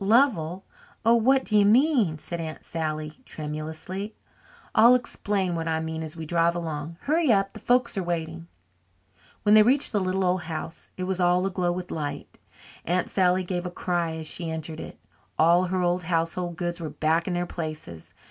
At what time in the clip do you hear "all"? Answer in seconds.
11.19-11.45, 15.37-15.65